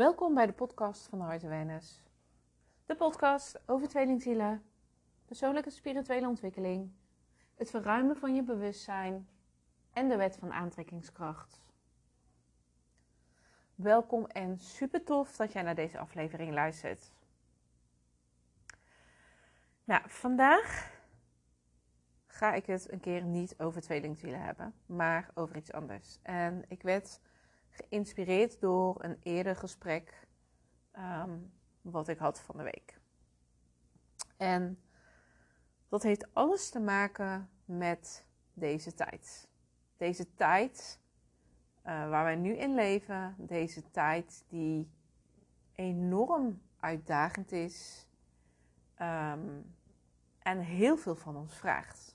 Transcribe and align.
Welkom 0.00 0.34
bij 0.34 0.46
de 0.46 0.52
podcast 0.52 1.06
van 1.06 1.20
Hart 1.20 1.44
Awareness. 1.44 2.02
De 2.86 2.96
podcast 2.96 3.60
over 3.66 3.88
tweelingzielen, 3.88 4.62
persoonlijke 5.24 5.70
spirituele 5.70 6.26
ontwikkeling, 6.28 6.92
het 7.54 7.70
verruimen 7.70 8.16
van 8.16 8.34
je 8.34 8.42
bewustzijn 8.42 9.28
en 9.92 10.08
de 10.08 10.16
wet 10.16 10.36
van 10.36 10.52
aantrekkingskracht. 10.52 11.60
Welkom 13.74 14.26
en 14.26 14.58
super 14.58 15.04
tof 15.04 15.36
dat 15.36 15.52
jij 15.52 15.62
naar 15.62 15.74
deze 15.74 15.98
aflevering 15.98 16.52
luistert. 16.52 17.12
Nou, 19.84 20.02
vandaag 20.06 20.92
ga 22.26 22.52
ik 22.52 22.66
het 22.66 22.92
een 22.92 23.00
keer 23.00 23.22
niet 23.22 23.54
over 23.58 23.80
tweelingzielen 23.80 24.42
hebben, 24.42 24.74
maar 24.86 25.30
over 25.34 25.56
iets 25.56 25.72
anders. 25.72 26.18
En 26.22 26.64
ik 26.68 26.82
werd 26.82 27.20
geïnspireerd 27.70 28.60
door 28.60 29.04
een 29.04 29.18
eerder 29.22 29.56
gesprek 29.56 30.26
ehm, 30.90 31.38
wat 31.80 32.08
ik 32.08 32.18
had 32.18 32.40
van 32.40 32.56
de 32.56 32.62
week. 32.62 33.00
En 34.36 34.82
dat 35.88 36.02
heeft 36.02 36.34
alles 36.34 36.70
te 36.70 36.80
maken 36.80 37.50
met 37.64 38.26
deze 38.52 38.94
tijd. 38.94 39.48
Deze 39.96 40.34
tijd 40.34 41.00
uh, 41.86 42.08
waar 42.08 42.24
wij 42.24 42.36
nu 42.36 42.56
in 42.56 42.74
leven, 42.74 43.34
deze 43.38 43.90
tijd 43.90 44.44
die 44.48 44.90
enorm 45.74 46.62
uitdagend 46.80 47.52
is 47.52 48.06
um, 49.00 49.74
en 50.38 50.58
heel 50.58 50.96
veel 50.96 51.16
van 51.16 51.36
ons 51.36 51.56
vraagt. 51.56 52.09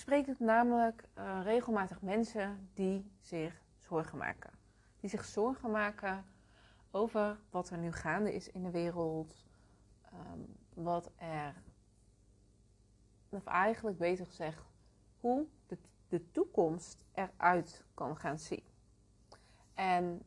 Spreek 0.00 0.38
namelijk 0.38 1.08
uh, 1.18 1.40
regelmatig 1.42 2.02
mensen 2.02 2.70
die 2.74 3.12
zich 3.20 3.62
zorgen 3.76 4.18
maken. 4.18 4.50
Die 5.00 5.10
zich 5.10 5.24
zorgen 5.24 5.70
maken 5.70 6.24
over 6.90 7.38
wat 7.50 7.70
er 7.70 7.78
nu 7.78 7.92
gaande 7.92 8.34
is 8.34 8.50
in 8.50 8.62
de 8.62 8.70
wereld. 8.70 9.46
Um, 10.12 10.56
wat 10.74 11.10
er, 11.16 11.62
of 13.28 13.46
eigenlijk 13.46 13.98
beter 13.98 14.26
gezegd, 14.26 14.64
hoe 15.20 15.46
de, 15.66 15.78
de 16.08 16.30
toekomst 16.30 17.04
eruit 17.12 17.84
kan 17.94 18.16
gaan 18.16 18.38
zien. 18.38 18.64
En 19.74 20.22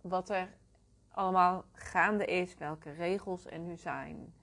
wat 0.00 0.30
er 0.30 0.54
allemaal 1.08 1.64
gaande 1.72 2.24
is, 2.24 2.54
welke 2.54 2.90
regels 2.90 3.46
er 3.46 3.58
nu 3.58 3.76
zijn. 3.76 4.34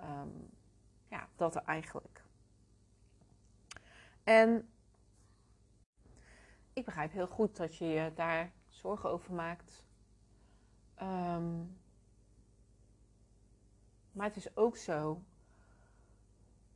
Um, 0.00 0.50
ja, 1.08 1.28
dat 1.36 1.54
er 1.54 1.62
eigenlijk. 1.62 2.19
En 4.30 4.68
ik 6.72 6.84
begrijp 6.84 7.12
heel 7.12 7.26
goed 7.26 7.56
dat 7.56 7.76
je 7.76 7.84
je 7.84 8.12
daar 8.14 8.52
zorgen 8.68 9.10
over 9.10 9.34
maakt. 9.34 9.84
Um, 11.02 11.78
maar 14.12 14.26
het 14.26 14.36
is 14.36 14.56
ook 14.56 14.76
zo 14.76 15.22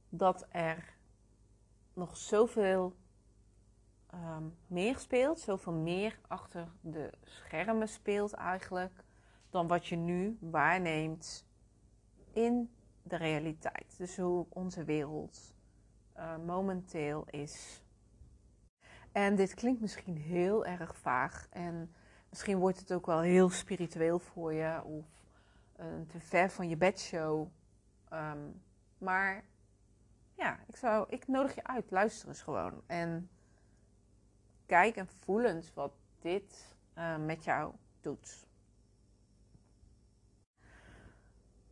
dat 0.09 0.47
er 0.51 0.97
nog 1.93 2.17
zoveel 2.17 2.97
um, 4.15 4.57
meer 4.67 4.99
speelt, 4.99 5.41
zoveel 5.41 5.73
meer 5.73 6.19
achter 6.27 6.69
de 6.81 7.13
schermen 7.25 7.89
speelt 7.89 8.33
eigenlijk, 8.33 9.05
dan 9.51 9.67
wat 9.67 9.87
je 9.87 9.97
nu 9.97 10.37
waarneemt 10.41 11.47
in 12.33 12.75
de 13.03 13.17
realiteit. 13.17 13.95
Dus 13.99 14.17
hoe 14.17 14.47
onze 14.49 14.85
wereld 14.85 15.55
uh, 16.17 16.37
momenteel 16.37 17.25
is. 17.31 17.83
En 19.13 19.37
dit 19.37 19.55
klinkt 19.55 19.81
misschien 19.81 20.17
heel 20.17 20.67
erg 20.67 20.97
vaag 20.97 21.47
en 21.51 21.95
misschien 22.29 22.59
wordt 22.59 22.79
het 22.79 22.93
ook 22.93 23.07
wel 23.07 23.21
heel 23.21 23.51
spiritueel 23.51 24.19
voor 24.19 24.53
je 24.53 24.83
of 24.85 25.07
een 25.77 26.07
te 26.07 26.21
ver 26.21 26.51
van 26.51 26.69
je 26.69 26.77
bedshow. 26.77 27.49
Um, 28.13 28.63
maar 28.99 29.45
ja, 30.35 30.59
ik, 30.67 30.77
zou, 30.77 31.07
ik 31.09 31.27
nodig 31.29 31.55
je 31.55 31.65
uit, 31.65 31.91
luister 31.91 32.29
eens 32.29 32.43
gewoon. 32.43 32.83
En 32.87 33.31
kijk 34.67 34.97
en 34.97 35.09
voel 35.09 35.45
eens 35.45 35.75
wat 35.75 35.93
dit 36.21 36.77
uh, 36.99 37.17
met 37.17 37.45
jou 37.45 37.75
doet. 38.01 38.47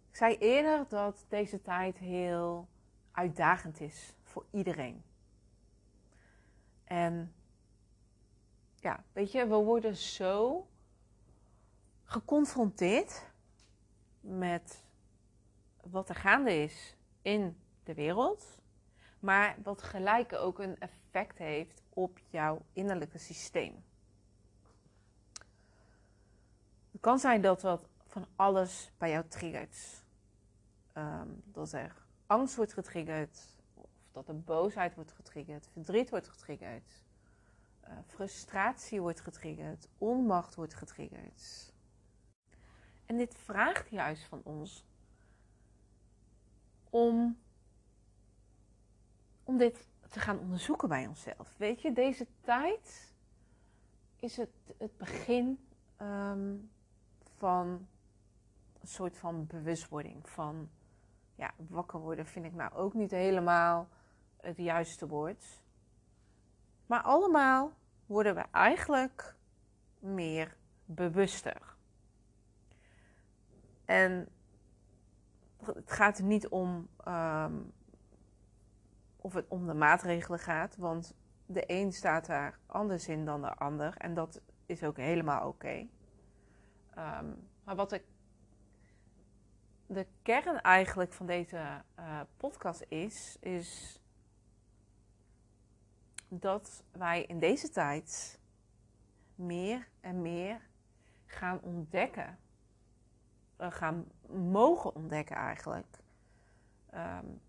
Ik 0.09 0.19
zei 0.19 0.37
eerder 0.37 0.89
dat 0.89 1.25
deze 1.29 1.63
tijd 1.63 1.99
heel 1.99 2.69
uitdagend 3.13 3.81
is 3.81 4.15
voor 4.33 4.47
iedereen. 4.51 5.03
En 6.85 7.35
ja, 8.75 9.05
weet 9.13 9.33
je, 9.33 9.47
we 9.47 9.55
worden 9.55 9.97
zo 9.97 10.67
geconfronteerd 12.05 13.27
met 14.21 14.85
wat 15.83 16.09
er 16.09 16.15
gaande 16.15 16.63
is 16.63 16.97
in 17.23 17.57
de 17.85 17.95
wereld, 17.95 18.61
maar 19.19 19.57
wat 19.63 19.83
gelijk 19.83 20.33
ook 20.33 20.59
een 20.59 20.79
effect 20.79 21.39
heeft 21.39 21.83
op 21.89 22.19
jouw 22.29 22.63
innerlijke 22.73 23.19
systeem. 23.19 23.85
Het 26.91 27.01
kan 27.01 27.19
zijn 27.19 27.41
dat 27.41 27.63
wat 27.63 27.89
van 28.07 28.27
alles 28.37 28.91
bij 28.99 29.11
jou 29.11 29.29
triggert. 29.29 30.05
Um, 30.95 31.43
dat 31.45 31.73
er 31.73 31.95
angst 32.27 32.57
wordt 32.57 32.73
getriggerd, 32.73 33.39
dat 34.13 34.29
er 34.29 34.41
boosheid 34.41 34.95
wordt 34.95 35.13
getriggerd, 35.13 35.69
verdriet 35.73 36.11
wordt 36.11 36.29
getriggerd, 36.29 37.03
uh, 37.85 37.91
frustratie 38.07 39.01
wordt 39.01 39.21
getriggerd, 39.21 39.89
onmacht 39.99 40.55
wordt 40.55 40.75
getriggerd. 40.75 41.73
En 43.07 43.17
dit 43.17 43.35
vraagt 43.39 43.91
juist 43.91 44.25
van 44.25 44.41
ons 44.45 44.85
om 46.91 47.37
om 49.45 49.59
dit 49.59 49.89
te 50.09 50.21
gaan 50.21 50.39
onderzoeken 50.39 50.89
bij 50.89 51.07
onszelf. 51.07 51.55
Weet 51.57 51.83
je, 51.83 51.93
deze 51.93 52.27
tijd 52.41 53.15
is 54.17 54.37
het, 54.37 54.51
het 54.79 54.97
begin 54.97 55.67
um, 56.01 56.71
van 57.37 57.89
een 58.81 58.89
soort 58.89 59.19
van 59.19 59.47
bewustwording. 59.47 60.29
Van 60.29 60.71
ja, 61.35 61.55
wakker 61.57 62.01
worden 62.01 62.27
vind 62.27 62.45
ik 62.45 62.55
nou 62.55 62.73
ook 62.73 62.95
niet 62.95 63.11
helemaal 63.11 63.89
het 64.43 64.57
juiste 64.57 65.07
woord. 65.07 65.63
Maar 66.87 67.03
allemaal 67.03 67.73
worden 68.07 68.35
we 68.35 68.45
eigenlijk 68.51 69.35
meer 69.99 70.57
bewuster. 70.85 71.77
En 73.85 74.29
het 75.65 75.93
gaat 75.93 76.19
er 76.19 76.25
niet 76.25 76.49
om 76.49 76.89
um, 77.09 77.73
of 79.17 79.35
het 79.35 79.49
om 79.49 79.67
de 79.67 79.75
maatregelen 79.75 80.39
gaat. 80.39 80.77
Want 80.77 81.15
de 81.47 81.65
een 81.67 81.93
staat 81.93 82.27
daar 82.27 82.59
anders 82.67 83.09
in 83.09 83.25
dan 83.25 83.41
de 83.41 83.55
ander. 83.55 83.97
En 83.97 84.15
dat 84.15 84.41
is 84.67 84.83
ook 84.83 84.97
helemaal 84.97 85.49
oké. 85.49 85.87
Um, 86.99 87.49
maar 87.65 87.77
wat 87.77 87.93
ik. 87.93 88.05
De 89.87 90.07
kern 90.23 90.61
eigenlijk 90.61 91.13
van 91.13 91.27
deze 91.27 91.83
uh, 91.99 92.21
podcast 92.37 92.85
is, 92.89 93.37
is 93.41 94.01
dat 96.41 96.83
wij 96.93 97.23
in 97.23 97.39
deze 97.39 97.69
tijd 97.69 98.39
meer 99.35 99.89
en 100.01 100.23
meer 100.23 100.61
gaan 101.27 101.61
ontdekken. 101.61 102.39
Uh, 103.61 103.71
gaan 103.71 104.07
mogen 104.29 104.95
ontdekken 104.95 105.37
eigenlijk. 105.37 105.99
Um, 106.95 107.41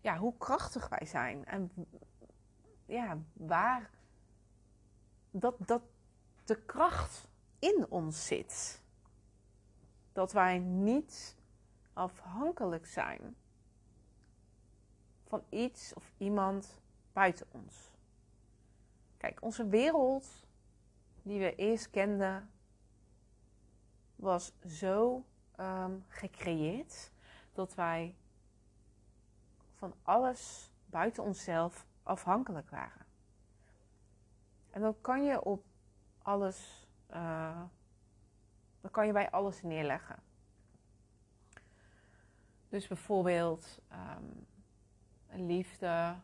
ja, 0.00 0.18
hoe 0.18 0.36
krachtig 0.38 0.88
wij 0.88 1.06
zijn. 1.06 1.44
En 1.44 1.72
ja, 2.86 3.18
waar 3.32 3.90
dat, 5.30 5.54
dat 5.58 5.82
de 6.44 6.62
kracht 6.62 7.28
in 7.58 7.86
ons 7.88 8.26
zit. 8.26 8.82
Dat 10.12 10.32
wij 10.32 10.58
niet 10.58 11.36
afhankelijk 11.92 12.86
zijn 12.86 13.36
van 15.26 15.44
iets 15.48 15.94
of 15.94 16.12
iemand 16.18 16.81
buiten 17.12 17.46
ons. 17.50 17.90
Kijk, 19.16 19.42
onze 19.42 19.68
wereld 19.68 20.46
die 21.22 21.38
we 21.40 21.54
eerst 21.54 21.90
kenden 21.90 22.50
was 24.16 24.52
zo 24.66 25.24
um, 25.60 26.04
gecreëerd 26.08 27.12
dat 27.52 27.74
wij 27.74 28.14
van 29.74 29.94
alles 30.02 30.70
buiten 30.86 31.22
onszelf 31.22 31.86
afhankelijk 32.02 32.70
waren. 32.70 33.06
En 34.70 34.80
dan 34.80 35.00
kan 35.00 35.24
je 35.24 35.44
op 35.44 35.64
alles, 36.18 36.88
uh, 37.10 37.62
dan 38.80 38.90
kan 38.90 39.06
je 39.06 39.12
bij 39.12 39.30
alles 39.30 39.62
neerleggen. 39.62 40.22
Dus 42.68 42.86
bijvoorbeeld 42.86 43.78
um, 43.92 44.46
liefde, 45.46 46.16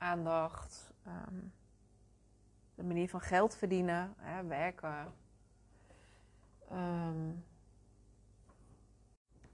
aandacht, 0.00 0.92
ehm, 1.04 1.38
de 2.74 2.82
manier 2.82 3.08
van 3.08 3.20
geld 3.20 3.56
verdienen, 3.56 4.14
hè, 4.16 4.44
werken, 4.44 5.12
ehm, 6.68 7.32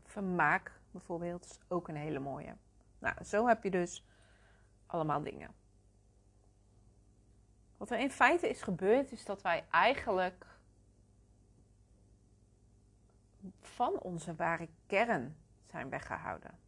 vermaak 0.05 0.81
bijvoorbeeld, 0.91 1.45
is 1.45 1.59
ook 1.69 1.89
een 1.89 1.97
hele 1.97 2.19
mooie. 2.19 2.57
Nou, 2.99 3.25
zo 3.25 3.47
heb 3.47 3.63
je 3.63 3.71
dus 3.71 4.07
allemaal 4.87 5.23
dingen. 5.23 5.55
Wat 7.77 7.91
er 7.91 7.99
in 7.99 8.11
feite 8.11 8.49
is 8.49 8.63
gebeurd, 8.63 9.13
is 9.13 9.25
dat 9.25 9.43
wij 9.43 9.65
eigenlijk 9.71 10.47
van 13.61 14.01
onze 14.01 14.35
ware 14.35 14.69
kern 14.87 15.37
zijn 15.67 15.89
weggehouden. 15.89 16.59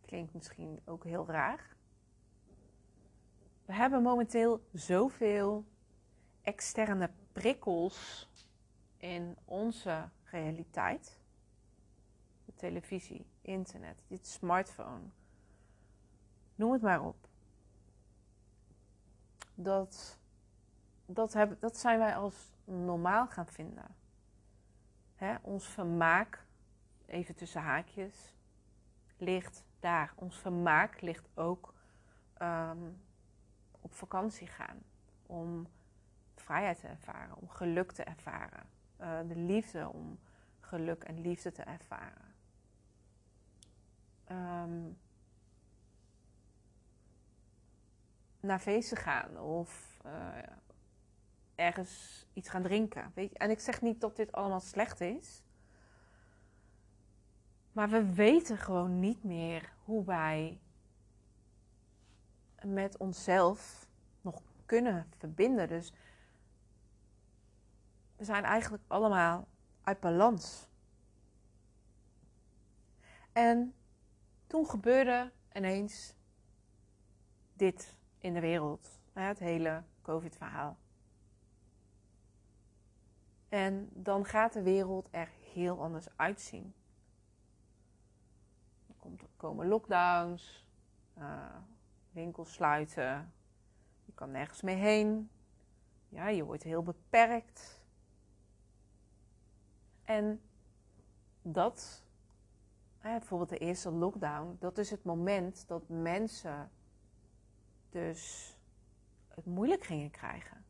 Klinkt 0.00 0.34
misschien 0.34 0.80
ook 0.84 1.04
heel 1.04 1.26
raar. 1.26 1.73
We 3.64 3.72
hebben 3.72 4.02
momenteel 4.02 4.64
zoveel 4.72 5.64
externe 6.42 7.10
prikkels 7.32 8.28
in 8.96 9.36
onze 9.44 10.08
realiteit. 10.24 11.20
De 12.44 12.54
televisie, 12.54 13.26
internet, 13.40 14.02
dit 14.06 14.26
smartphone. 14.26 15.04
Noem 16.54 16.72
het 16.72 16.82
maar 16.82 17.02
op. 17.02 17.28
Dat, 19.54 20.18
dat, 21.06 21.36
dat 21.60 21.76
zijn 21.76 21.98
wij 21.98 22.16
als 22.16 22.52
normaal 22.64 23.26
gaan 23.26 23.46
vinden. 23.46 23.94
Hè, 25.14 25.34
ons 25.42 25.66
vermaak, 25.66 26.46
even 27.06 27.34
tussen 27.34 27.62
haakjes, 27.62 28.34
ligt 29.16 29.64
daar. 29.80 30.12
Ons 30.14 30.36
vermaak 30.36 31.00
ligt 31.00 31.28
ook 31.34 31.74
ehm, 32.34 32.90
op 33.84 33.94
vakantie 33.94 34.46
gaan. 34.46 34.82
Om 35.26 35.66
vrijheid 36.34 36.80
te 36.80 36.86
ervaren, 36.86 37.36
om 37.36 37.48
geluk 37.48 37.92
te 37.92 38.02
ervaren. 38.02 38.66
Uh, 39.00 39.18
de 39.28 39.36
liefde 39.36 39.88
om 39.88 40.18
geluk 40.60 41.04
en 41.04 41.20
liefde 41.20 41.52
te 41.52 41.62
ervaren. 41.62 42.34
Um, 44.30 44.98
naar 48.40 48.58
feesten 48.58 48.96
gaan 48.96 49.38
of 49.38 50.00
uh, 50.06 50.12
ergens 51.54 52.26
iets 52.32 52.48
gaan 52.48 52.62
drinken. 52.62 53.12
Weet 53.14 53.30
je? 53.30 53.38
En 53.38 53.50
ik 53.50 53.60
zeg 53.60 53.82
niet 53.82 54.00
dat 54.00 54.16
dit 54.16 54.32
allemaal 54.32 54.60
slecht 54.60 55.00
is. 55.00 55.42
Maar 57.72 57.88
we 57.88 58.14
weten 58.14 58.58
gewoon 58.58 59.00
niet 59.00 59.24
meer 59.24 59.72
hoe 59.84 60.04
wij 60.04 60.60
met 62.66 62.96
onszelf 62.96 63.88
nog 64.20 64.42
kunnen 64.66 65.06
verbinden. 65.18 65.68
Dus 65.68 65.92
we 68.16 68.24
zijn 68.24 68.44
eigenlijk 68.44 68.82
allemaal 68.86 69.48
uit 69.82 70.00
balans. 70.00 70.68
En 73.32 73.74
toen 74.46 74.68
gebeurde 74.68 75.32
ineens 75.52 76.14
dit 77.52 77.96
in 78.18 78.34
de 78.34 78.40
wereld. 78.40 79.00
Het 79.12 79.38
hele 79.38 79.82
COVID-verhaal. 80.02 80.76
En 83.48 83.88
dan 83.92 84.24
gaat 84.24 84.52
de 84.52 84.62
wereld 84.62 85.08
er 85.10 85.28
heel 85.52 85.80
anders 85.80 86.06
uitzien. 86.16 86.74
Er 89.02 89.28
komen 89.36 89.68
lockdowns, 89.68 90.66
uh, 91.18 91.56
winkels 92.14 92.52
sluiten, 92.52 93.32
je 94.04 94.12
kan 94.14 94.30
nergens 94.30 94.62
meer 94.62 94.76
heen. 94.76 95.30
Ja, 96.08 96.28
je 96.28 96.44
wordt 96.44 96.62
heel 96.62 96.82
beperkt. 96.82 97.82
En 100.04 100.40
dat, 101.42 102.04
bijvoorbeeld 103.02 103.50
de 103.50 103.58
eerste 103.58 103.90
lockdown, 103.90 104.56
dat 104.58 104.78
is 104.78 104.90
het 104.90 105.04
moment 105.04 105.68
dat 105.68 105.88
mensen 105.88 106.70
dus 107.90 108.54
het 109.28 109.46
moeilijk 109.46 109.84
gingen 109.84 110.10
krijgen. 110.10 110.64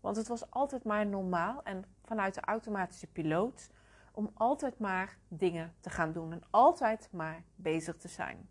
Want 0.00 0.16
het 0.16 0.28
was 0.28 0.50
altijd 0.50 0.84
maar 0.84 1.06
normaal 1.06 1.62
en 1.62 1.84
vanuit 2.04 2.34
de 2.34 2.40
automatische 2.40 3.06
piloot 3.06 3.70
om 4.12 4.30
altijd 4.34 4.78
maar 4.78 5.18
dingen 5.28 5.74
te 5.80 5.90
gaan 5.90 6.12
doen 6.12 6.32
en 6.32 6.42
altijd 6.50 7.08
maar 7.12 7.42
bezig 7.54 7.96
te 7.96 8.08
zijn. 8.08 8.48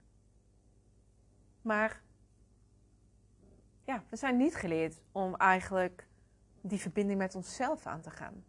Maar 1.62 2.02
ja, 3.84 4.04
we 4.10 4.16
zijn 4.16 4.38
niet 4.38 4.56
geleerd 4.56 5.02
om 5.12 5.36
eigenlijk 5.36 6.08
die 6.62 6.80
verbinding 6.80 7.20
met 7.20 7.36
onszelf 7.36 7.86
aan 7.86 8.02
te 8.02 8.10
gaan. 8.10 8.44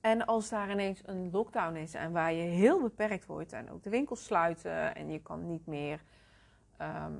En 0.00 0.26
als 0.26 0.48
daar 0.48 0.70
ineens 0.70 1.00
een 1.04 1.30
lockdown 1.30 1.76
is 1.76 1.94
en 1.94 2.12
waar 2.12 2.32
je 2.32 2.42
heel 2.42 2.82
beperkt 2.82 3.26
wordt 3.26 3.52
en 3.52 3.70
ook 3.70 3.82
de 3.82 3.90
winkels 3.90 4.24
sluiten 4.24 4.94
en 4.94 5.10
je 5.10 5.22
kan 5.22 5.46
niet 5.46 5.66
meer 5.66 6.02
ehm, 6.76 7.14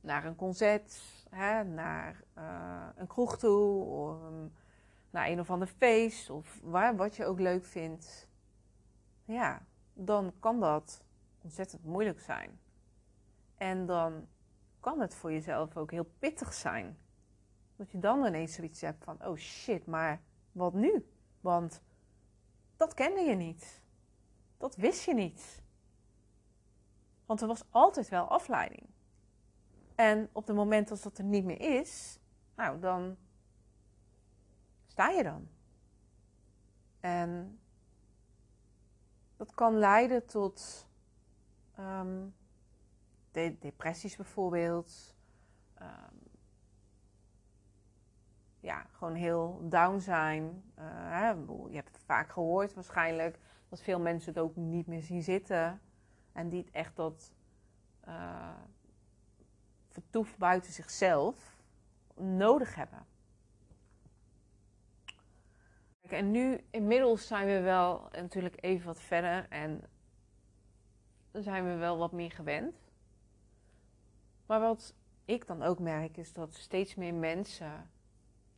naar 0.00 0.24
een 0.24 0.36
concert, 0.36 1.02
hè, 1.30 1.64
naar 1.64 2.22
uh, 2.38 2.86
een 2.96 3.06
kroeg 3.06 3.38
toe, 3.38 3.84
of 3.84 4.22
um, 4.22 4.52
naar 5.10 5.28
een 5.28 5.40
of 5.40 5.50
ander 5.50 5.68
feest, 5.68 6.30
of 6.30 6.60
waar, 6.62 6.96
wat 6.96 7.16
je 7.16 7.24
ook 7.24 7.40
leuk 7.40 7.64
vindt, 7.64 8.28
ja, 9.24 9.62
dan 9.92 10.32
kan 10.40 10.60
dat 10.60 11.03
ontzettend 11.44 11.84
moeilijk 11.84 12.20
zijn. 12.20 12.60
En 13.54 13.86
dan 13.86 14.28
kan 14.80 15.00
het 15.00 15.14
voor 15.14 15.32
jezelf 15.32 15.76
ook 15.76 15.90
heel 15.90 16.10
pittig 16.18 16.52
zijn. 16.52 16.98
Dat 17.76 17.90
je 17.90 17.98
dan 17.98 18.26
ineens 18.26 18.54
zoiets 18.54 18.80
hebt 18.80 19.04
van, 19.04 19.26
oh 19.26 19.36
shit, 19.36 19.86
maar 19.86 20.22
wat 20.52 20.74
nu? 20.74 21.06
Want 21.40 21.82
dat 22.76 22.94
kende 22.94 23.20
je 23.20 23.34
niet. 23.34 23.82
Dat 24.56 24.76
wist 24.76 25.04
je 25.04 25.14
niet. 25.14 25.62
Want 27.26 27.40
er 27.40 27.46
was 27.46 27.64
altijd 27.70 28.08
wel 28.08 28.28
afleiding. 28.28 28.86
En 29.94 30.28
op 30.32 30.46
het 30.46 30.56
moment 30.56 30.88
dat 30.88 31.02
dat 31.02 31.18
er 31.18 31.24
niet 31.24 31.44
meer 31.44 31.60
is, 31.60 32.18
nou 32.54 32.80
dan 32.80 33.16
sta 34.86 35.10
je 35.10 35.22
dan. 35.22 35.48
En 37.00 37.58
dat 39.36 39.54
kan 39.54 39.78
leiden 39.78 40.26
tot 40.26 40.88
um, 41.78 42.34
de 43.30 43.56
depressies 43.58 44.16
bijvoorbeeld. 44.16 45.14
Um, 45.82 46.22
ja, 48.60 48.86
gewoon 48.90 49.14
heel 49.14 49.60
down 49.68 49.98
zijn. 49.98 50.72
Hè, 50.74 51.28
je 51.28 51.74
hebt 51.74 51.92
het 51.92 52.04
vaak 52.04 52.32
gehoord 52.32 52.74
waarschijnlijk 52.74 53.38
dat 53.68 53.80
veel 53.80 54.00
mensen 54.00 54.32
het 54.32 54.42
ook 54.42 54.56
niet 54.56 54.86
meer 54.86 55.02
zien 55.02 55.22
zitten. 55.22 55.80
En 56.32 56.48
die 56.48 56.68
echt 56.72 56.96
dat 56.96 57.32
uh, 58.08 58.48
vertoef 59.88 60.36
buiten 60.36 60.72
zichzelf 60.72 61.62
nodig 62.14 62.74
hebben. 62.74 63.06
En 66.00 66.30
nu, 66.30 66.64
inmiddels 66.70 67.26
zijn 67.26 67.46
we 67.46 67.60
wel 67.60 68.08
natuurlijk 68.12 68.56
even 68.60 68.86
wat 68.86 69.00
verder 69.00 69.46
en 69.48 69.82
zijn 71.42 71.64
we 71.64 71.74
wel 71.74 71.98
wat 71.98 72.12
meer 72.12 72.30
gewend. 72.30 72.92
Maar 74.46 74.60
wat 74.60 74.94
ik 75.24 75.46
dan 75.46 75.62
ook 75.62 75.78
merk 75.78 76.16
is 76.16 76.32
dat 76.32 76.54
steeds 76.54 76.94
meer 76.94 77.14
mensen 77.14 77.90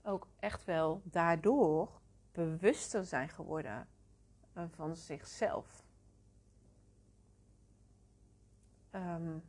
ook 0.02 0.28
echt 0.38 0.64
wel 0.64 1.00
daardoor 1.04 2.00
bewuster 2.33 3.04
zijn 3.04 3.28
geworden 3.28 3.88
van 4.68 4.97
zichzelf. 4.97 5.85
Um, 8.90 9.42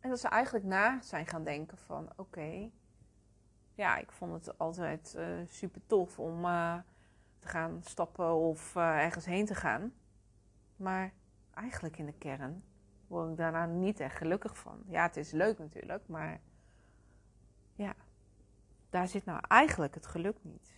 en 0.00 0.10
dat 0.10 0.20
ze 0.20 0.28
eigenlijk 0.28 0.64
na 0.64 1.00
zijn 1.00 1.26
gaan 1.26 1.44
denken 1.44 1.78
van 1.78 2.12
oké, 2.16 2.70
ja, 3.74 3.96
ik 3.96 4.12
vond 4.12 4.32
het 4.32 4.58
altijd 4.58 5.14
uh, 5.16 5.26
super 5.46 5.86
tof 5.86 6.18
om 6.18 6.44
uh, 6.44 6.78
te 7.38 7.48
gaan 7.48 7.82
stappen 7.82 8.34
of 8.34 8.76
ergens 8.76 9.24
heen 9.24 9.46
te 9.46 9.54
gaan. 9.54 9.92
Maar 10.76 11.12
eigenlijk 11.54 11.98
in 11.98 12.06
de 12.06 12.18
kern 12.18 12.64
word 13.06 13.30
ik 13.30 13.36
daarna 13.36 13.66
niet 13.66 14.00
echt 14.00 14.16
gelukkig 14.16 14.58
van. 14.58 14.82
Ja, 14.86 15.02
het 15.02 15.16
is 15.16 15.30
leuk 15.30 15.58
natuurlijk, 15.58 16.06
maar 16.08 16.40
ja, 17.74 17.94
daar 18.90 19.08
zit 19.08 19.24
nou 19.24 19.40
eigenlijk 19.48 19.94
het 19.94 20.06
geluk 20.06 20.36
niet. 20.42 20.72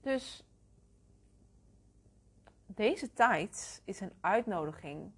Dus 0.00 0.44
deze 2.66 3.12
tijd 3.12 3.82
is 3.84 4.00
een 4.00 4.12
uitnodiging 4.20 5.12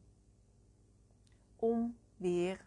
om 1.57 1.97
weer 2.17 2.65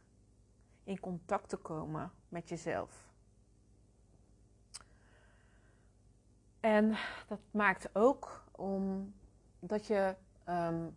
in 0.84 1.00
contact 1.00 1.50
te 1.50 1.58
komen 1.58 2.12
met 2.30 2.50
jezelf. 2.50 3.12
En 6.60 6.96
dat 7.28 7.40
maakt 7.52 7.96
ook 7.96 8.43
om 8.56 9.14
dat 9.60 9.88
je 9.88 10.16
ehm, 10.44 10.90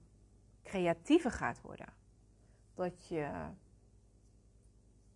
creatiever 0.63 1.31
gaat 1.31 1.61
worden. 1.61 1.89
Dat 2.75 3.07
je 3.09 3.31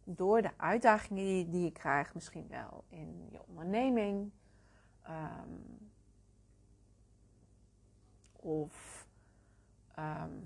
door 0.05 0.43
de 0.43 0.51
uitdagingen 0.57 1.25
die, 1.25 1.49
die 1.49 1.65
je 1.65 1.73
krijgt, 1.73 2.15
misschien 2.15 2.49
wel 2.49 2.85
in 2.89 3.29
je 3.31 3.41
onderneming, 3.47 4.31
ehm, 5.03 5.51
of 8.33 9.07
ehm, 9.95 10.39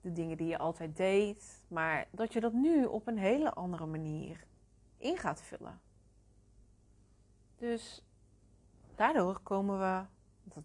de 0.00 0.12
dingen 0.12 0.36
die 0.36 0.46
je 0.46 0.58
altijd 0.58 0.96
deed, 0.96 1.62
maar 1.68 2.08
dat 2.10 2.32
je 2.32 2.40
dat 2.40 2.52
nu 2.52 2.84
op 2.84 3.06
een 3.06 3.18
hele 3.18 3.52
andere 3.52 3.86
manier 3.86 4.44
in 4.96 5.16
gaat 5.16 5.42
vullen. 5.42 5.80
Dus 7.56 8.04
daardoor 8.94 9.40
komen 9.40 9.78
we, 9.78 10.04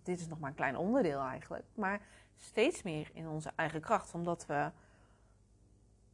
dit 0.03 0.19
is 0.19 0.27
nog 0.27 0.39
maar 0.39 0.50
een 0.50 0.55
klein 0.55 0.77
onderdeel 0.77 1.19
eigenlijk, 1.19 1.65
maar 1.75 2.01
steeds 2.38 2.83
meer 2.83 3.09
in 3.13 3.27
onze 3.27 3.51
eigen 3.55 3.81
kracht, 3.81 4.13
omdat 4.13 4.45
we 4.45 4.71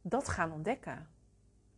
dat 0.02 0.28
gaan 0.28 0.52
ontdekken. 0.52 1.08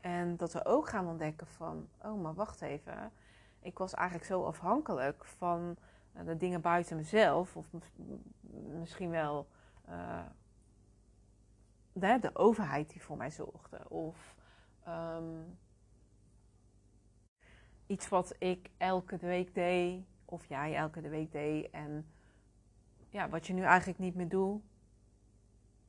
En 0.00 0.36
dat 0.36 0.52
we 0.52 0.64
ook 0.64 0.88
gaan 0.88 1.06
ontdekken 1.06 1.46
van, 1.46 1.88
oh 2.02 2.22
maar 2.22 2.34
wacht 2.34 2.60
even, 2.60 3.12
ik 3.60 3.78
was 3.78 3.94
eigenlijk 3.94 4.28
zo 4.28 4.44
afhankelijk 4.44 5.24
van 5.24 5.76
eh, 6.12 6.24
de 6.24 6.36
dingen 6.36 6.60
buiten 6.60 6.96
mezelf, 6.96 7.56
of 7.56 7.66
misschien 8.80 9.10
wel 9.10 9.48
de, 11.92 12.18
de, 12.20 12.30
overheid 12.34 12.90
die 12.90 13.02
voor 13.02 13.16
mij 13.16 13.30
zorgde, 13.30 13.88
of 13.88 14.34
um, 14.88 15.58
iets 17.86 18.08
wat 18.08 18.34
ik 18.38 18.70
elke 18.76 19.16
week 19.16 19.54
deed, 19.54 20.04
of 20.30 20.46
jij 20.46 20.76
elke 20.76 21.00
week 21.00 21.32
deed, 21.32 21.70
en 21.70 22.06
ja, 23.08 23.28
wat 23.28 23.46
je 23.46 23.52
nu 23.52 23.62
eigenlijk 23.62 23.98
niet 23.98 24.14
meer 24.14 24.28
doet, 24.28 24.62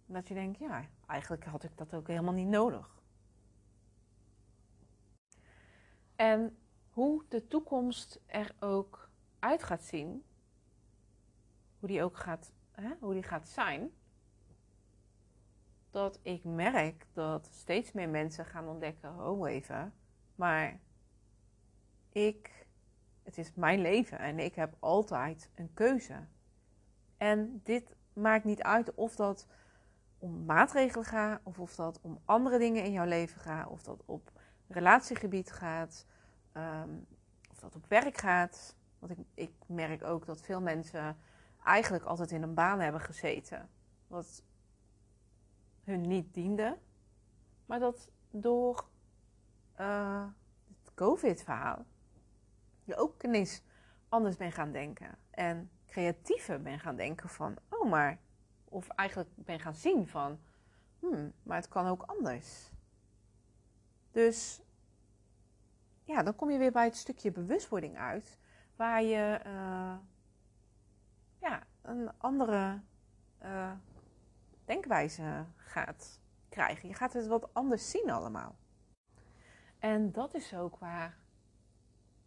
dat 0.05 0.27
je 0.27 0.33
denkt, 0.33 0.60
ja, 0.60 0.86
eigenlijk 1.05 1.45
had 1.45 1.63
ik 1.63 1.77
dat 1.77 1.93
ook 1.93 2.07
helemaal 2.07 2.33
niet 2.33 2.48
nodig. 2.48 3.01
En 6.15 6.57
hoe 6.89 7.24
de 7.27 7.48
toekomst 7.48 8.19
er 8.25 8.55
ook 8.60 9.10
uit 9.39 9.63
gaat 9.63 9.83
zien, 9.83 10.24
hoe 11.79 11.89
die 11.89 12.03
ook 12.03 12.17
gaat, 12.17 12.51
hè, 12.71 12.93
hoe 13.00 13.13
die 13.13 13.24
gaat 13.24 13.48
zijn, 13.48 13.91
dat 15.91 16.19
ik 16.21 16.43
merk 16.43 17.05
dat 17.13 17.50
steeds 17.51 17.91
meer 17.91 18.10
mensen 18.10 18.45
gaan 18.45 18.67
ontdekken, 18.67 19.27
oh 19.27 19.50
even, 19.50 19.93
maar 20.36 20.79
ik, 22.10 22.65
het 23.24 23.38
is 23.38 23.54
mijn 23.54 23.82
leven 23.82 24.20
en 24.20 24.40
ik 24.40 24.56
heb 24.56 24.75
altijd 24.80 25.50
een 25.56 25.74
keuze. 25.74 26.28
En 27.18 27.62
dit 27.63 27.96
maakt 28.13 28.44
niet 28.44 28.62
uit 28.62 28.94
of 28.94 29.16
dat 29.16 29.48
om 30.18 30.46
maatregelen 30.46 31.06
gaat, 31.06 31.40
of 31.44 31.60
of 31.60 31.75
dat 31.75 32.00
om 32.01 32.22
andere 32.25 32.58
dingen 32.58 32.84
in 32.84 32.92
jouw 32.92 33.06
leven 33.06 33.42
gaat, 33.42 33.68
of 33.68 33.84
dat 33.84 34.04
op 34.06 34.32
relatiegebied 34.68 35.51
gaat, 35.51 36.06
ehm, 36.51 36.90
of 37.51 37.60
dat 37.60 37.75
op 37.75 37.86
werk 37.88 38.18
gaat. 38.18 38.75
Want 39.00 39.12
ik, 39.12 39.20
ik 39.34 39.54
merk 39.66 40.04
ook 40.04 40.25
dat 40.25 40.42
veel 40.42 40.62
mensen 40.62 41.18
eigenlijk 41.63 42.04
altijd 42.04 42.32
in 42.32 42.42
een 42.42 42.54
baan 42.54 42.80
hebben 42.80 43.01
gezeten. 43.01 43.70
Wat 44.08 44.44
hun 45.84 46.01
niet 46.01 46.34
diende. 46.34 46.78
Maar 47.66 47.80
dat 47.80 48.10
door 48.32 48.90
uh, 49.80 50.25
het 50.68 50.94
COVID-verhaal 50.94 51.86
je 52.83 52.95
ook 52.95 53.23
ineens 53.23 53.61
anders 54.09 54.38
ben 54.38 54.51
gaan 54.51 54.71
denken. 54.71 55.17
En 55.29 55.71
creatiever 55.88 56.61
ben 56.61 56.79
gaan 56.79 56.95
denken 56.95 57.29
van, 57.29 57.55
oh 57.69 57.89
maar, 57.89 58.19
of 58.65 58.88
eigenlijk 58.88 59.29
ben 59.35 59.59
gaan 59.59 59.75
zien 59.75 60.07
van, 60.07 60.39
hmm, 61.00 61.33
maar 61.43 61.57
het 61.57 61.67
kan 61.67 61.88
ook 61.88 62.01
anders. 62.01 62.71
Dus 64.11 64.61
ja, 66.03 66.23
dan 66.23 66.35
kom 66.35 66.51
je 66.51 66.57
weer 66.57 66.71
bij 66.71 66.85
het 66.85 66.95
stukje 66.95 67.31
bewustwording 67.31 67.97
uit, 67.97 68.39
waar 68.75 69.03
je 69.03 69.39
uh, 69.45 69.95
ja, 71.38 71.63
een 71.81 72.11
andere 72.17 72.81
uh, 73.43 73.71
denkwijze 74.65 75.45
gaat 75.55 76.19
krijgen. 76.50 76.88
Je 76.89 76.95
gaat 76.95 77.13
het 77.13 77.27
wat 77.27 77.53
anders 77.53 77.89
zien 77.89 78.11
allemaal. 78.11 78.55
En 79.79 80.11
dat 80.11 80.33
is 80.33 80.55
ook 80.55 80.77
waar 80.77 81.17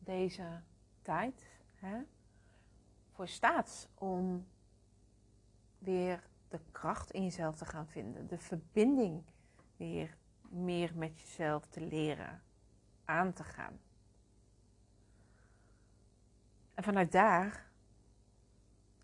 deze 0.04 0.60
tijd 1.02 1.48
hè, 1.74 2.02
voor 3.12 3.28
staat 3.28 3.88
om 3.94 4.46
weer 5.78 6.28
de 6.48 6.60
kracht 6.72 7.10
in 7.10 7.22
jezelf 7.22 7.56
te 7.56 7.64
gaan 7.64 7.86
vinden, 7.86 8.26
de 8.26 8.38
verbinding 8.38 9.22
weer 9.76 10.16
meer 10.48 10.92
met 10.94 11.20
jezelf 11.20 11.66
te 11.66 11.80
leren 11.80 12.42
aan 13.04 13.32
te 13.32 13.44
gaan. 13.44 13.80
En 16.74 16.82
vanuit 16.82 17.12
daar 17.12 17.70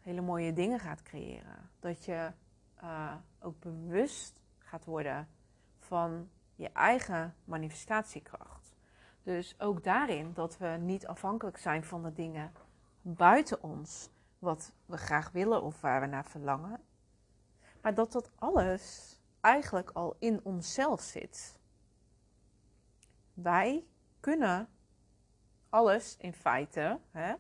hele 0.01 0.21
mooie 0.21 0.53
dingen 0.53 0.81
gaat 0.81 1.03
creëren. 1.03 1.71
Dat 1.79 2.05
je 2.05 2.33
uh, 2.83 3.15
ook 3.39 3.61
bewust 3.61 4.41
gaat 4.59 4.85
worden 4.85 5.29
van 5.79 6.31
je 6.55 6.69
eigen 6.69 7.35
manifestatiekracht. 7.45 8.60
Dus 9.23 9.61
ook 9.61 9.85
daarin 9.85 10.33
dat 10.33 10.59
we 10.59 10.67
niet 10.67 11.07
afhankelijk 11.07 11.59
zijn 11.59 11.85
van 11.85 12.03
de 12.03 12.13
dingen 12.13 12.53
buiten 13.03 13.63
ons, 13.63 14.11
wat 14.39 14.73
we 14.87 14.97
graag 14.97 15.31
willen 15.31 15.63
of 15.63 15.81
waar 15.81 16.01
we 16.01 16.07
naar 16.07 16.25
verlangen. 16.25 16.81
Maar 17.83 17.95
dat 17.95 18.13
dat 18.13 18.31
alles 18.35 19.17
eigenlijk 19.41 19.91
al 19.91 20.17
in 20.19 20.41
onszelf 20.43 21.01
zit. 21.01 21.59
Wij 23.35 23.87
kunnen 24.21 24.69
alles 25.69 26.17
in 26.17 26.33
feite 26.33 27.01
hè, 27.11 27.35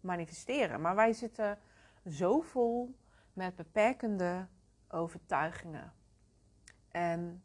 manifesteren, 0.00 0.80
maar 0.80 0.94
wij 0.94 1.12
zitten 1.12 1.58
zo 2.06 2.40
vol 2.40 2.94
met 3.32 3.56
beperkende 3.56 4.46
overtuigingen. 4.88 5.92
En 6.88 7.42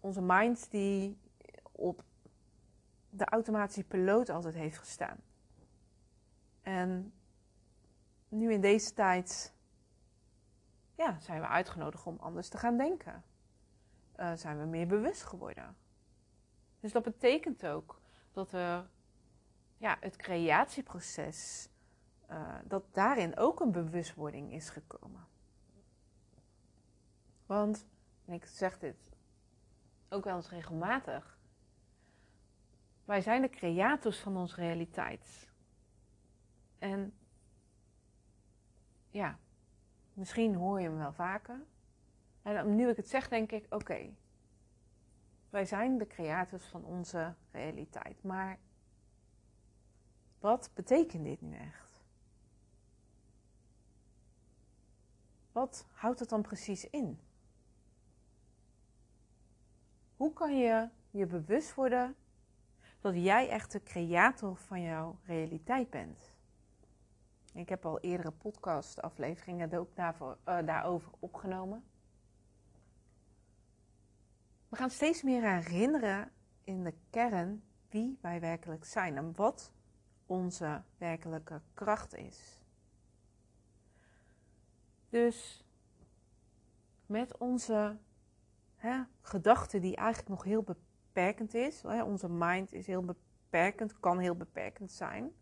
onze 0.00 0.22
mind 0.22 0.70
die 0.70 1.18
op 1.72 2.02
de 3.18 3.24
automatische 3.24 3.84
piloot 3.84 4.28
altijd 4.28 4.54
heeft 4.54 4.78
gestaan. 4.78 5.18
En 6.62 7.12
nu 8.28 8.52
in 8.52 8.60
deze 8.60 8.94
tijd 8.94 9.54
ja, 10.94 11.18
zijn 11.18 11.40
we 11.40 11.46
uitgenodigd 11.46 12.06
om 12.06 12.16
anders 12.20 12.48
te 12.48 12.58
gaan 12.58 12.76
denken. 12.76 13.24
Uh, 14.16 14.32
zijn 14.34 14.58
we 14.58 14.64
meer 14.64 14.86
bewust 14.86 15.22
geworden. 15.22 15.76
Dus 16.80 16.92
dat 16.92 17.02
betekent 17.02 17.66
ook 17.66 18.00
dat 18.32 18.50
we 18.50 18.82
ja, 19.76 19.96
het 20.00 20.16
creatieproces, 20.16 21.68
uh, 22.30 22.54
dat 22.64 22.94
daarin 22.94 23.36
ook 23.36 23.60
een 23.60 23.72
bewustwording 23.72 24.52
is 24.52 24.70
gekomen. 24.70 25.26
Want, 27.46 27.86
en 28.24 28.32
ik 28.32 28.44
zeg 28.44 28.78
dit 28.78 28.96
ook 30.08 30.24
wel 30.24 30.36
eens 30.36 30.50
regelmatig, 30.50 31.37
wij 33.08 33.20
zijn 33.20 33.42
de 33.42 33.50
creators 33.50 34.18
van 34.18 34.36
onze 34.36 34.54
realiteit. 34.54 35.50
En 36.78 37.14
ja, 39.10 39.38
misschien 40.12 40.54
hoor 40.54 40.80
je 40.80 40.88
hem 40.88 40.98
wel 40.98 41.12
vaker. 41.12 41.60
En 42.42 42.74
nu 42.74 42.88
ik 42.88 42.96
het 42.96 43.08
zeg, 43.08 43.28
denk 43.28 43.52
ik: 43.52 43.74
oké, 43.74 44.14
wij 45.50 45.64
zijn 45.64 45.98
de 45.98 46.06
creators 46.06 46.64
van 46.64 46.84
onze 46.84 47.34
realiteit. 47.50 48.22
Maar 48.22 48.58
wat 50.38 50.70
betekent 50.74 51.24
dit 51.24 51.40
nu 51.40 51.56
echt? 51.56 52.04
Wat 55.52 55.86
houdt 55.92 56.20
het 56.20 56.28
dan 56.28 56.42
precies 56.42 56.90
in? 56.90 57.20
Hoe 60.16 60.32
kan 60.32 60.58
je 60.58 60.88
je 61.10 61.26
bewust 61.26 61.74
worden 61.74 62.16
dat 63.12 63.24
jij 63.24 63.48
echt 63.48 63.72
de 63.72 63.82
creator 63.82 64.56
van 64.56 64.82
jouw 64.82 65.18
realiteit 65.22 65.90
bent? 65.90 66.32
Ik 67.52 67.68
heb 67.68 67.86
al 67.86 68.00
eerdere 68.00 68.30
podcast-afleveringen 68.30 69.72
uh, 69.72 70.58
daarover 70.66 71.12
opgenomen. 71.18 71.84
We 74.68 74.76
gaan 74.76 74.90
steeds 74.90 75.22
meer 75.22 75.42
herinneren 75.42 76.32
in 76.64 76.84
de 76.84 76.94
kern 77.10 77.62
wie 77.88 78.18
wij 78.20 78.40
werkelijk 78.40 78.84
zijn 78.84 79.16
en 79.16 79.34
wat 79.36 79.72
onze 80.26 80.82
werkelijke 80.98 81.60
kracht 81.74 82.14
is. 82.14 82.60
Dus 85.08 85.64
met 87.06 87.36
onze 87.36 87.98
hè, 88.76 89.02
gedachte 89.20 89.78
die 89.78 89.96
eigenlijk 89.96 90.28
nog 90.28 90.44
heel 90.44 90.62
beperkend 91.18 91.54
is. 91.54 91.84
Onze 91.84 92.28
mind 92.28 92.72
is 92.72 92.86
heel 92.86 93.02
beperkend, 93.02 94.00
kan 94.00 94.18
heel 94.18 94.36
beperkend 94.36 94.92
zijn. 94.92 95.32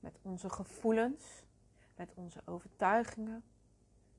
Met 0.00 0.18
onze 0.22 0.50
gevoelens. 0.50 1.42
Met 1.96 2.12
onze 2.14 2.42
overtuigingen. 2.44 3.42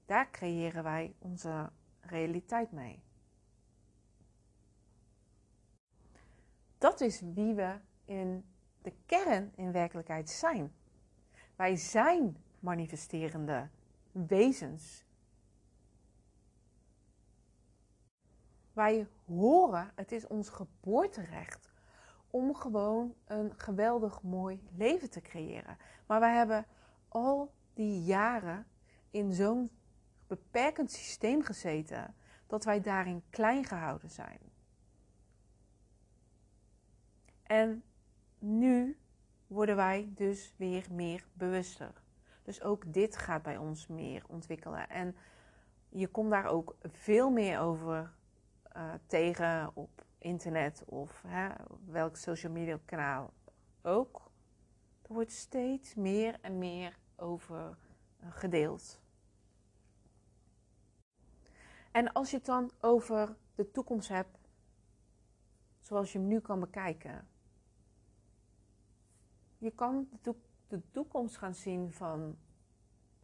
Daar 0.05 0.31
creëren 0.31 0.83
wij 0.83 1.15
onze 1.19 1.69
realiteit 2.01 2.71
mee. 2.71 3.03
Dat 6.77 7.01
is 7.01 7.21
wie 7.21 7.53
we 7.53 7.79
in 8.05 8.45
de 8.81 8.93
kern 9.05 9.51
in 9.55 9.71
werkelijkheid 9.71 10.29
zijn. 10.29 10.73
Wij 11.55 11.75
zijn 11.75 12.37
manifesterende 12.59 13.69
wezens. 14.11 15.05
Wij 18.73 19.07
horen, 19.31 19.91
het 19.95 20.11
is 20.11 20.27
ons 20.27 20.49
geboorterecht 20.49 21.71
om 22.29 22.55
gewoon 22.55 23.15
een 23.25 23.53
geweldig 23.57 24.21
mooi 24.21 24.67
leven 24.71 25.09
te 25.09 25.21
creëren. 25.21 25.77
Maar 26.05 26.19
wij 26.19 26.35
hebben 26.35 26.65
al 27.07 27.53
die 27.73 28.03
jaren 28.03 28.67
in 29.11 29.33
zo'n 29.33 29.69
beperkend 30.27 30.91
systeem 30.91 31.41
gezeten 31.41 32.15
dat 32.47 32.63
wij 32.63 32.81
daarin 32.81 33.23
klein 33.29 33.65
gehouden 33.65 34.09
zijn. 34.09 34.39
En 37.43 37.83
nu 38.39 38.97
worden 39.47 39.75
wij 39.75 40.11
dus 40.15 40.53
weer 40.57 40.87
meer 40.91 41.25
bewuster. 41.33 41.93
Dus 42.43 42.61
ook 42.61 42.93
dit 42.93 43.17
gaat 43.17 43.41
bij 43.41 43.57
ons 43.57 43.87
meer 43.87 44.23
ontwikkelen. 44.27 44.89
En 44.89 45.15
je 45.89 46.07
komt 46.07 46.29
daar 46.29 46.45
ook 46.45 46.75
veel 46.83 47.29
meer 47.29 47.59
over 47.59 48.13
uh, 48.75 48.93
tegen 49.07 49.71
op 49.73 50.05
internet 50.17 50.83
of 50.85 51.23
hè, 51.27 51.49
welk 51.85 52.15
social 52.15 52.51
media 52.51 52.79
kanaal 52.85 53.33
ook. 53.81 54.31
Er 55.01 55.13
wordt 55.13 55.31
steeds 55.31 55.95
meer 55.95 56.37
en 56.41 56.57
meer 56.57 56.97
over 57.15 57.77
uh, 58.23 58.27
gedeeld. 58.31 59.01
En 61.91 62.13
als 62.13 62.29
je 62.29 62.37
het 62.37 62.45
dan 62.45 62.71
over 62.79 63.35
de 63.55 63.71
toekomst 63.71 64.09
hebt, 64.09 64.37
zoals 65.79 66.11
je 66.11 66.17
hem 66.17 66.27
nu 66.27 66.39
kan 66.39 66.59
bekijken. 66.59 67.27
Je 69.57 69.71
kan 69.71 70.09
de, 70.67 70.81
toekomst 70.91 71.37
gaan 71.37 71.55
zien 71.55 71.91
van, 71.91 72.37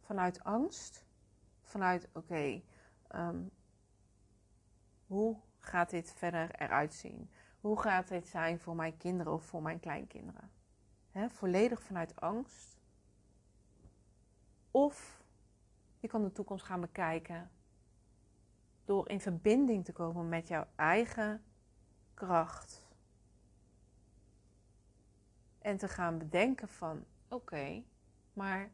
vanuit 0.00 0.44
angst, 0.44 1.06
vanuit 1.62 2.08
oké, 2.12 2.62
um, 3.14 3.50
hoe 5.08 5.36
gaat 5.58 5.90
dit 5.90 6.12
verder 6.12 6.50
eruit 6.54 6.94
zien? 6.94 7.30
Hoe 7.60 7.80
gaat 7.80 8.08
dit 8.08 8.28
zijn 8.28 8.60
voor 8.60 8.74
mijn 8.74 8.96
kinderen 8.96 9.32
of 9.32 9.44
voor 9.44 9.62
mijn 9.62 9.80
kleinkinderen? 9.80 10.50
He, 11.10 11.30
volledig 11.30 11.82
vanuit 11.82 12.20
angst. 12.20 12.80
Of 14.70 15.22
je 16.00 16.08
kan 16.08 16.22
de 16.22 16.32
toekomst 16.32 16.64
gaan 16.64 16.80
bekijken 16.80 17.50
door 18.84 19.08
in 19.08 19.20
verbinding 19.20 19.84
te 19.84 19.92
komen 19.92 20.28
met 20.28 20.48
jouw 20.48 20.66
eigen 20.76 21.42
kracht. 22.14 22.86
En 25.58 25.76
te 25.76 25.88
gaan 25.88 26.18
bedenken 26.18 26.68
van 26.68 27.04
oké, 27.28 27.82
maar 28.32 28.70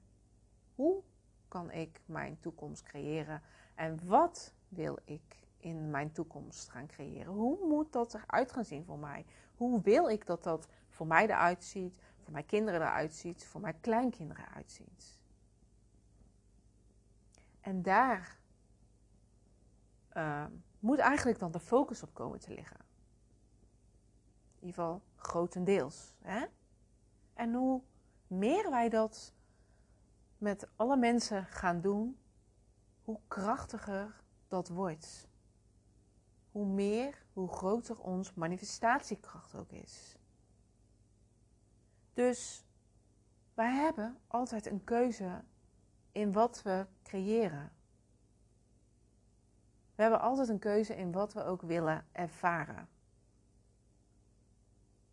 hoe 0.74 1.02
kan 1.48 1.70
ik 1.70 2.00
mijn 2.06 2.40
toekomst 2.40 2.82
creëren? 2.82 3.42
En 3.74 4.06
wat 4.06 4.54
wil 4.68 4.98
ik 5.04 5.43
in 5.64 5.90
mijn 5.90 6.12
toekomst 6.12 6.68
gaan 6.68 6.87
creëren? 6.87 7.33
Hoe 7.33 7.66
moet 7.66 7.92
dat 7.92 8.14
eruit 8.14 8.52
gaan 8.52 8.64
zien 8.64 8.85
voor 8.85 8.99
mij? 8.99 9.26
Hoe 9.56 9.80
wil 9.80 10.09
ik 10.09 10.26
dat 10.26 10.42
dat 10.42 10.68
voor 10.88 11.06
mij 11.06 11.25
eruit 11.25 11.64
ziet, 11.64 12.02
voor 12.23 12.33
mijn 12.33 12.47
kinderen 12.47 12.80
eruit 12.80 13.14
ziet, 13.14 13.47
voor 13.47 13.61
mijn 13.61 13.80
kleinkinderen 13.80 14.44
eruit 14.49 14.71
ziet? 14.71 15.18
En 17.61 17.83
daar 17.83 18.38
uh, 20.16 20.44
moet 20.79 20.98
eigenlijk 20.98 21.38
dan 21.38 21.53
de 21.53 21.61
focus 21.61 22.03
op 22.03 22.14
komen 22.14 22.38
te 22.38 22.55
liggen. 22.55 22.81
In 24.59 24.66
ieder 24.66 24.74
geval 24.74 25.03
grotendeels. 25.16 26.14
Hè? 26.20 26.44
En 27.35 27.55
hoe 27.55 27.83
meer 28.27 28.70
wij 28.70 28.88
dat 28.88 29.35
met 30.38 30.68
alle 30.77 30.96
mensen 30.96 31.44
gaan 31.44 31.81
doen, 31.81 32.18
hoe 33.05 33.20
krachtiger 33.29 34.22
dat 34.48 34.68
wordt. 34.68 35.29
Hoe 36.54 36.66
meer, 36.66 37.26
hoe 37.32 37.48
groter 37.48 37.98
ons 37.98 38.34
manifestatiekracht 38.34 39.54
ook 39.54 39.72
is. 39.72 40.16
Dus 42.12 42.64
wij 43.54 43.72
hebben 43.72 44.18
altijd 44.26 44.66
een 44.66 44.84
keuze 44.84 45.44
in 46.12 46.32
wat 46.32 46.62
we 46.62 46.86
creëren. 47.02 47.72
We 49.94 50.02
hebben 50.02 50.20
altijd 50.20 50.48
een 50.48 50.58
keuze 50.58 50.96
in 50.96 51.12
wat 51.12 51.32
we 51.32 51.44
ook 51.44 51.62
willen 51.62 52.06
ervaren. 52.12 52.88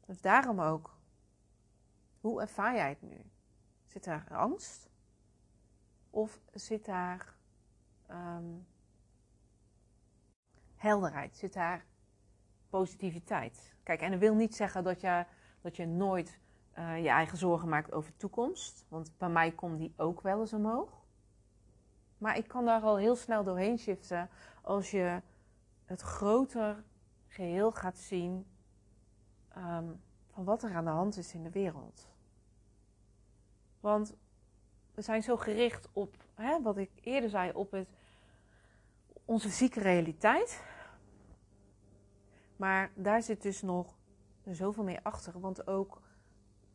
Dus 0.06 0.21
daarom 0.21 0.62
ook, 0.62 0.97
hoe 2.19 2.41
ervaar 2.41 2.75
jij 2.75 2.89
het 2.89 3.01
nu? 3.01 3.32
Zit 3.86 4.04
daar 4.04 4.27
angst? 4.32 4.89
Of 6.10 6.39
zit 6.54 6.86
daar 6.86 7.36
um, 8.10 8.67
helderheid? 10.82 11.38
Zit 11.38 11.54
daar 11.54 11.86
positiviteit? 12.70 13.76
Kijk, 13.84 14.02
en 14.02 14.12
dat 14.12 14.20
wil 14.20 14.36
niet 14.36 14.56
zeggen 14.56 14.84
dat 14.84 15.02
je, 15.02 15.26
dat 15.62 15.76
je 15.76 15.86
nooit 15.86 16.39
uh, 16.78 17.02
je 17.02 17.10
eigen 17.10 17.38
zorgen 17.38 17.70
maakt 17.70 17.91
over 17.91 18.12
de 18.12 18.17
toekomst. 18.17 18.86
Want 18.88 19.17
bij 19.17 19.30
mij 19.30 19.52
komt 19.52 19.80
die 19.80 19.94
ook 19.98 20.22
wel 20.22 20.39
eens 20.39 20.54
omhoog. 20.54 21.06
Maar 22.17 22.38
ik 22.38 22.48
kan 22.48 22.65
daar 22.65 22.82
al 22.82 22.98
heel 22.98 23.15
snel 23.15 23.44
doorheen 23.44 23.78
shiften 23.78 24.30
als 24.62 24.91
je 24.91 25.22
het 25.86 26.02
groter 26.02 26.84
geheel 27.28 27.72
gaat 27.72 27.98
zien 27.98 28.46
um, 29.58 30.02
van 30.30 30.44
wat 30.44 30.63
er 30.63 30.76
aan 30.76 30.86
de 30.86 30.89
hand 30.89 31.17
is 31.17 31.34
in 31.34 31.44
de 31.44 31.50
wereld. 31.50 32.10
Want 33.80 34.15
we 34.94 35.02
zijn 35.02 35.24
zo 35.24 35.38
gericht 35.38 35.89
op, 35.94 36.15
hè, 36.36 36.62
wat 36.62 36.78
ik 36.78 36.91
eerder 37.02 37.30
zei, 37.30 37.52
op 37.52 37.72
het, 37.72 37.89
onze 39.32 39.50
fysieke 39.50 39.80
realiteit. 39.80 40.63
Maar 42.56 42.91
daar 42.96 43.24
zit 43.24 43.41
dus 43.41 43.62
nog 43.62 43.98
zoveel 44.46 44.84
meer 44.84 45.00
achter. 45.04 45.39
Want 45.39 45.67
ook 45.67 46.02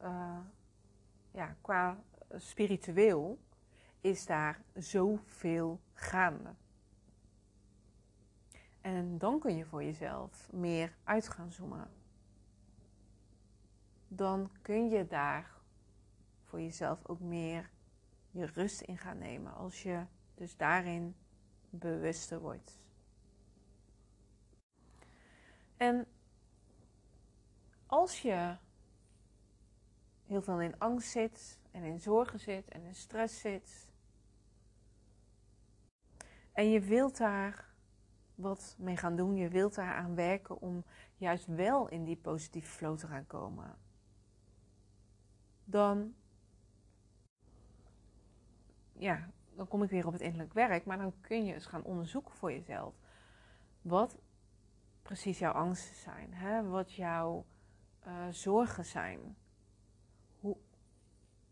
uh, 0.02 0.38
ja, 1.30 1.56
qua 1.60 1.98
spiritueel 2.30 3.38
is 4.00 4.26
daar 4.26 4.62
zoveel 4.74 5.80
gaande. 5.92 6.54
En 8.80 9.18
dan 9.18 9.38
kun 9.38 9.56
je 9.56 9.64
voor 9.64 9.84
jezelf 9.84 10.52
meer 10.52 10.96
uit 11.04 11.28
gaan 11.28 11.52
zoomen. 11.52 11.90
Dan 14.08 14.50
kun 14.62 14.88
je 14.88 15.06
daar 15.06 15.50
voor 16.44 16.60
jezelf 16.60 17.06
ook 17.06 17.20
meer 17.20 17.70
je 18.30 18.46
rust 18.46 18.80
in 18.80 18.98
gaan 18.98 19.18
nemen. 19.18 19.54
Als 19.54 19.82
je 19.82 20.04
dus 20.34 20.56
daarin 20.56 21.16
bewuster 21.70 22.40
wordt. 22.40 22.80
En 25.76 26.06
als 27.86 28.22
je 28.22 28.56
heel 30.26 30.42
veel 30.42 30.60
in 30.60 30.78
angst 30.78 31.10
zit 31.10 31.58
en 31.70 31.82
in 31.82 32.00
zorgen 32.00 32.40
zit 32.40 32.68
en 32.68 32.82
in 32.82 32.94
stress 32.94 33.40
zit. 33.40 33.88
En 36.52 36.70
je 36.70 36.80
wilt 36.80 37.16
daar 37.16 37.74
wat 38.34 38.74
mee 38.78 38.96
gaan 38.96 39.16
doen. 39.16 39.36
Je 39.36 39.48
wilt 39.48 39.74
daar 39.74 39.94
aan 39.94 40.14
werken 40.14 40.60
om 40.60 40.84
juist 41.16 41.46
wel 41.46 41.88
in 41.88 42.04
die 42.04 42.16
positieve 42.16 42.70
flow 42.70 42.98
te 42.98 43.06
gaan 43.06 43.26
komen. 43.26 43.78
Dan, 45.64 46.14
ja, 48.92 49.30
dan 49.56 49.68
kom 49.68 49.82
ik 49.82 49.90
weer 49.90 50.06
op 50.06 50.12
het 50.12 50.22
innerlijk 50.22 50.52
werk. 50.52 50.84
Maar 50.84 50.98
dan 50.98 51.12
kun 51.20 51.44
je 51.44 51.54
eens 51.54 51.66
gaan 51.66 51.84
onderzoeken 51.84 52.34
voor 52.34 52.52
jezelf. 52.52 52.94
Wat 53.82 54.18
precies 55.02 55.38
jouw 55.38 55.52
angsten 55.52 55.96
zijn. 55.96 56.34
Hè? 56.34 56.62
Wat 56.62 56.92
jouw 56.92 57.44
uh, 58.06 58.28
zorgen 58.30 58.84
zijn. 58.84 59.36
Hoe, 60.40 60.56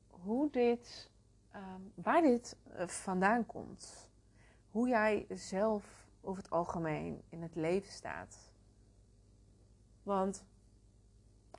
hoe 0.09 0.51
dit, 0.51 1.11
um, 1.55 1.93
waar 1.95 2.23
dit 2.23 2.57
uh, 2.77 2.87
vandaan 2.87 3.47
komt. 3.47 4.11
Hoe 4.71 4.89
jij 4.89 5.27
zelf 5.29 6.09
over 6.21 6.43
het 6.43 6.53
algemeen 6.53 7.23
in 7.29 7.43
het 7.43 7.55
leven 7.55 7.93
staat. 7.93 8.53
Want 10.03 10.45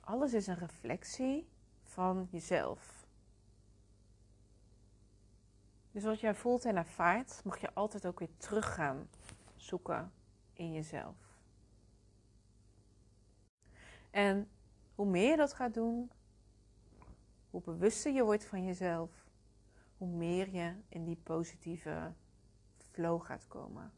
alles 0.00 0.34
is 0.34 0.46
een 0.46 0.58
reflectie 0.58 1.48
van 1.82 2.28
jezelf. 2.30 2.95
Dus 5.96 6.04
wat 6.04 6.20
jij 6.20 6.34
voelt 6.34 6.64
en 6.64 6.76
ervaart, 6.76 7.40
mag 7.44 7.60
je 7.60 7.74
altijd 7.74 8.06
ook 8.06 8.18
weer 8.18 8.36
terug 8.36 8.74
gaan 8.74 9.08
zoeken 9.54 10.12
in 10.52 10.72
jezelf. 10.72 11.16
En 14.10 14.48
hoe 14.94 15.06
meer 15.06 15.30
je 15.30 15.36
dat 15.36 15.52
gaat 15.52 15.74
doen, 15.74 16.10
hoe 17.50 17.60
bewuster 17.60 18.12
je 18.12 18.24
wordt 18.24 18.44
van 18.44 18.64
jezelf, 18.64 19.10
hoe 19.96 20.08
meer 20.08 20.50
je 20.54 20.74
in 20.88 21.04
die 21.04 21.20
positieve 21.22 22.12
flow 22.90 23.22
gaat 23.22 23.48
komen. 23.48 23.92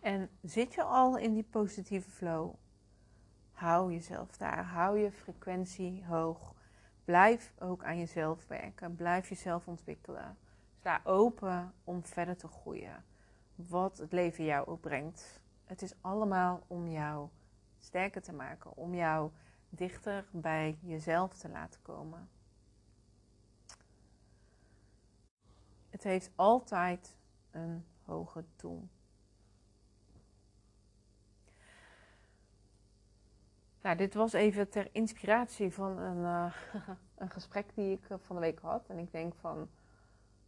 En 0.00 0.30
zit 0.42 0.74
je 0.74 0.82
al 0.82 1.16
in 1.16 1.34
die 1.34 1.46
positieve 1.50 2.10
flow? 2.10 2.54
Hou 3.52 3.92
jezelf 3.92 4.36
daar. 4.36 4.64
Hou 4.64 4.98
je 4.98 5.12
frequentie 5.12 6.04
hoog. 6.04 6.55
Blijf 7.06 7.52
ook 7.58 7.84
aan 7.84 7.98
jezelf 7.98 8.46
werken. 8.46 8.96
Blijf 8.96 9.28
jezelf 9.28 9.68
ontwikkelen. 9.68 10.36
Sta 10.78 11.00
open 11.04 11.72
om 11.84 12.04
verder 12.04 12.36
te 12.36 12.48
groeien. 12.48 13.04
Wat 13.54 13.98
het 13.98 14.12
leven 14.12 14.44
jou 14.44 14.66
ook 14.66 14.80
brengt. 14.80 15.40
Het 15.64 15.82
is 15.82 15.94
allemaal 16.00 16.62
om 16.66 16.88
jou 16.88 17.28
sterker 17.78 18.22
te 18.22 18.32
maken. 18.32 18.76
Om 18.76 18.94
jou 18.94 19.30
dichter 19.68 20.26
bij 20.30 20.78
jezelf 20.80 21.34
te 21.34 21.48
laten 21.48 21.82
komen. 21.82 22.28
Het 25.90 26.02
heeft 26.02 26.30
altijd 26.34 27.16
een 27.50 27.84
hoger 28.04 28.44
doel. 28.56 28.88
Nou, 33.86 33.98
dit 33.98 34.14
was 34.14 34.32
even 34.32 34.68
ter 34.68 34.88
inspiratie 34.92 35.72
van 35.72 35.98
een, 35.98 36.18
uh, 36.18 36.52
een 37.22 37.30
gesprek 37.30 37.74
die 37.74 37.92
ik 37.92 38.08
eh, 38.08 38.16
van 38.20 38.36
de 38.36 38.42
week 38.42 38.58
had. 38.58 38.88
En 38.88 38.98
ik 38.98 39.12
denk 39.12 39.34
van, 39.34 39.68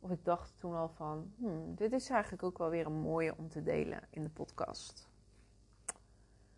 of 0.01 0.11
ik 0.11 0.25
dacht 0.25 0.55
toen 0.59 0.75
al 0.75 0.89
van, 0.89 1.33
hmm, 1.37 1.75
dit 1.75 1.93
is 1.93 2.11
eigenlijk 2.11 2.43
ook 2.43 2.59
wel 2.59 2.71
weer 2.71 2.87
een 2.87 3.01
mooie 3.01 3.37
om 3.37 3.49
te 3.49 3.63
delen 3.63 4.01
in 4.11 4.23
de 4.23 4.31
podcast. 4.31 5.09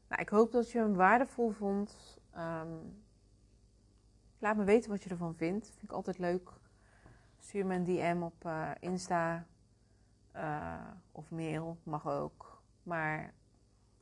Nou, 0.09 0.23
ik 0.23 0.29
hoop 0.29 0.53
dat 0.53 0.71
je 0.71 0.79
hem 0.79 0.95
waardevol 0.95 1.51
vond. 1.51 2.19
Um, 2.37 3.03
laat 4.38 4.57
me 4.57 4.64
weten 4.64 4.90
wat 4.90 5.03
je 5.03 5.11
ervan 5.11 5.35
vindt. 5.35 5.66
Vind 5.71 5.83
ik 5.83 5.93
altijd 5.93 6.19
leuk. 6.19 6.51
Stuur 7.38 7.66
me 7.66 7.75
een 7.75 7.85
DM 7.85 8.23
op 8.23 8.45
uh, 8.47 8.71
Insta 8.79 9.47
of 11.12 11.31
mail, 11.31 11.77
mag 11.83 12.09
ook. 12.09 12.62
Maar 12.83 13.35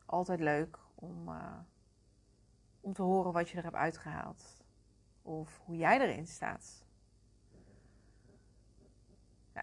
altijd 0.06 0.40
leuk 0.40 0.78
om 0.94 1.28
om 2.88 2.94
te 2.94 3.02
horen 3.02 3.32
wat 3.32 3.48
je 3.48 3.56
er 3.56 3.62
hebt 3.62 3.74
uitgehaald. 3.74 4.56
Of 5.22 5.60
hoe 5.64 5.76
jij 5.76 6.00
erin 6.00 6.26
staat. 6.26 6.84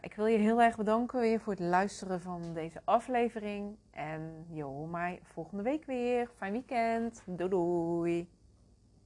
Ik 0.02 0.14
wil 0.16 0.26
je 0.26 0.38
heel 0.38 0.62
erg 0.62 0.78
bedanken 0.78 1.20
weer 1.20 1.40
voor 1.40 1.54
het 1.54 1.62
luisteren 1.62 2.22
van 2.22 2.54
deze 2.54 2.82
aflevering. 2.84 3.78
En 3.92 4.46
je 4.50 4.64
hoort 4.64 4.92
mij 4.92 5.20
volgende 5.24 5.64
week 5.64 5.86
weer. 5.86 6.30
Fijn 6.36 6.52
weekend. 6.52 7.24
Doei 7.26 7.50
doei. 7.50 8.30